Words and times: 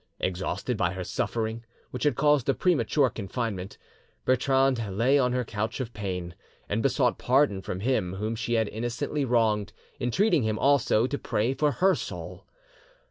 Exhausted 0.19 0.77
by 0.77 0.93
her 0.93 1.03
suffering, 1.03 1.63
which 1.91 2.05
had 2.05 2.15
caused 2.15 2.49
a 2.49 2.55
premature 2.55 3.07
confinement, 3.07 3.77
Bertrande 4.25 4.89
lay 4.89 5.19
on 5.19 5.31
her 5.31 5.45
couch 5.45 5.79
of 5.79 5.93
pain, 5.93 6.33
and 6.67 6.81
besought 6.81 7.19
pardon 7.19 7.61
from 7.61 7.81
him 7.81 8.13
whom 8.15 8.35
she 8.35 8.53
had 8.55 8.67
innocently 8.69 9.23
wronged, 9.23 9.73
entreating 9.99 10.41
him 10.41 10.57
also 10.57 11.05
to 11.05 11.19
pray 11.19 11.53
for 11.53 11.73
her 11.73 11.93
soul. 11.93 12.47